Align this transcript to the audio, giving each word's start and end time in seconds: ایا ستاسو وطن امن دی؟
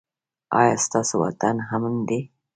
ایا 0.59 0.73
ستاسو 0.85 1.15
وطن 1.23 1.55
امن 1.73 1.95
دی؟ 2.07 2.19